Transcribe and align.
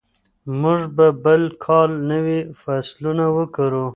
موږ 0.61 0.81
به 0.95 1.07
بل 1.23 1.41
کال 1.65 1.91
نوي 2.11 2.39
فصلونه 2.61 3.25
وکرو. 3.37 3.85